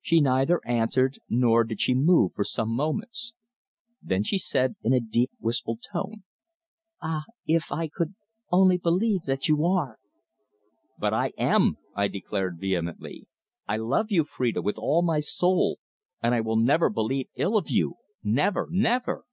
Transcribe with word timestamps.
She 0.00 0.20
neither 0.20 0.60
answered 0.66 1.20
nor 1.28 1.62
did 1.62 1.80
she 1.80 1.94
move 1.94 2.32
for 2.32 2.42
some 2.42 2.68
moments. 2.70 3.34
Then 4.02 4.24
she 4.24 4.36
said 4.36 4.74
in 4.82 4.92
a 4.92 4.98
deep 4.98 5.30
wistful 5.38 5.76
tone: 5.76 6.24
"Ah! 7.00 7.26
if 7.46 7.70
I 7.70 7.86
could 7.86 8.16
only 8.50 8.76
believe 8.76 9.22
that 9.26 9.46
you 9.46 9.64
are!" 9.64 10.00
"But 10.98 11.14
I 11.14 11.28
am," 11.38 11.76
I 11.94 12.08
declared 12.08 12.58
vehemently. 12.58 13.28
"I 13.68 13.76
love 13.76 14.06
you, 14.08 14.24
Phrida, 14.24 14.62
with 14.64 14.78
all 14.78 15.02
my 15.02 15.20
soul, 15.20 15.78
and 16.20 16.34
I 16.34 16.40
will 16.40 16.56
never 16.58 16.90
believe 16.90 17.28
ill 17.36 17.56
of 17.56 17.70
you 17.70 17.94
never, 18.24 18.66
never!" 18.72 19.26